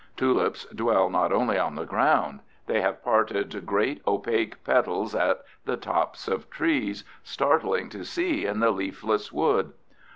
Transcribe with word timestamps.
Tulips 0.17 0.65
dwell 0.73 1.11
not 1.11 1.31
only 1.31 1.59
on 1.59 1.75
the 1.75 1.85
ground; 1.85 2.39
they 2.65 2.81
have 2.81 3.03
parted 3.03 3.67
great, 3.67 4.01
opaque 4.07 4.63
petals 4.63 5.13
at 5.13 5.41
the 5.65 5.77
tops 5.77 6.27
of 6.27 6.49
trees, 6.49 7.03
startling 7.21 7.87
to 7.89 8.03
see 8.03 8.47
in 8.47 8.61
the 8.61 8.71
leafless 8.71 9.31
wood. 9.31 9.73